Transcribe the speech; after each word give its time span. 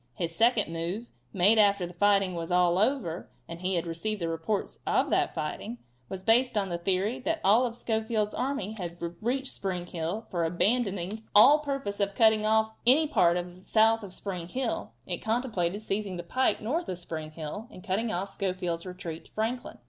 His 0.15 0.35
second 0.35 0.73
move, 0.73 1.11
made 1.31 1.59
after 1.59 1.85
the 1.85 1.93
fighting 1.93 2.33
was 2.33 2.49
all 2.49 2.79
over, 2.79 3.29
and 3.47 3.61
he 3.61 3.75
had 3.75 3.85
received 3.85 4.19
the 4.19 4.27
reports 4.29 4.79
of 4.87 5.11
that 5.11 5.35
fighting, 5.35 5.77
was 6.09 6.23
based 6.23 6.57
on 6.57 6.69
the 6.69 6.79
theory 6.79 7.19
that 7.19 7.39
all 7.43 7.67
of 7.67 7.75
Schofield's 7.75 8.33
army 8.33 8.73
had 8.79 8.97
reached 9.21 9.53
Spring 9.53 9.85
Hill, 9.85 10.25
for, 10.31 10.43
abandoning 10.43 11.21
all 11.35 11.59
purpose 11.59 11.99
of 11.99 12.15
cutting 12.15 12.47
off 12.47 12.71
any 12.87 13.05
part 13.05 13.37
south 13.51 14.01
of 14.01 14.11
Spring 14.11 14.47
Hill, 14.47 14.91
it 15.05 15.19
contemplated 15.21 15.83
seizing 15.83 16.17
the 16.17 16.23
pike 16.23 16.61
north 16.63 16.89
of 16.89 16.97
Spring 16.97 17.29
Hill 17.29 17.67
and 17.69 17.83
cutting 17.83 18.11
off 18.11 18.29
Schofield's 18.29 18.87
retreat 18.87 19.25
to 19.25 19.31
Franklin. 19.33 19.77